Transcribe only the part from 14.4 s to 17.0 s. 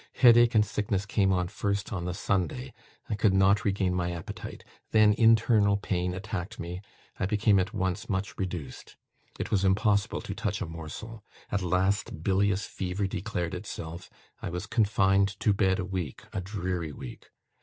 I was confined to bed a week, a dreary